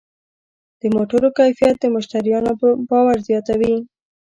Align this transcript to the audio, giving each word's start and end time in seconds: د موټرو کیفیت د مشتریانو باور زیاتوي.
د 0.79 0.81
موټرو 0.95 1.27
کیفیت 1.37 1.75
د 1.79 1.85
مشتریانو 1.95 2.51
باور 2.89 3.17
زیاتوي. 3.29 3.73